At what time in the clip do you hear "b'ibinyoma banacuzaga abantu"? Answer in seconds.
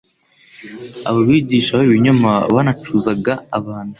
1.79-3.89